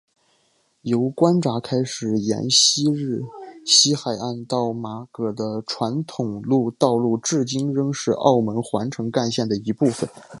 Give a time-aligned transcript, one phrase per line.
[0.81, 3.21] 由关闸开始沿昔日
[3.67, 6.41] 西海岸到妈阁的传统
[6.79, 10.09] 道路至今仍然是澳门环城干线的一部分。